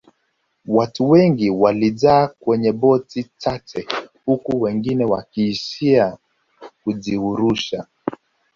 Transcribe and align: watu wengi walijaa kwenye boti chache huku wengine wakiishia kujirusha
watu 0.67 1.09
wengi 1.09 1.49
walijaa 1.49 2.27
kwenye 2.27 2.71
boti 2.71 3.29
chache 3.37 3.87
huku 4.25 4.61
wengine 4.61 5.05
wakiishia 5.05 6.17
kujirusha 6.83 7.87